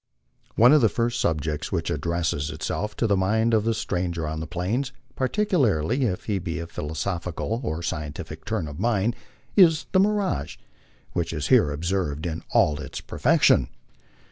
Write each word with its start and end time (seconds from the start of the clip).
One 0.55 0.73
of 0.73 0.81
the 0.81 0.89
first 0.89 1.21
subjects 1.21 1.71
which 1.71 1.91
addresses 1.91 2.49
itself 2.49 2.95
to 2.95 3.05
the 3.05 3.15
mind 3.15 3.53
of 3.53 3.65
the 3.65 3.75
stranger 3.75 4.27
on 4.27 4.39
the 4.39 4.47
Plains, 4.47 4.91
particularly 5.15 6.05
if 6.05 6.23
he 6.23 6.39
be 6.39 6.57
of 6.57 6.71
a 6.71 6.73
philosophical 6.73 7.61
or 7.63 7.83
scientific 7.83 8.43
turn 8.43 8.67
of 8.67 8.79
mind, 8.79 9.15
is 9.55 9.85
the 9.91 9.99
mirage, 9.99 10.57
which 11.13 11.31
is 11.31 11.49
here 11.49 11.69
observed 11.69 12.25
in 12.25 12.41
all 12.49 12.79
its 12.81 12.99
perfection. 12.99 13.69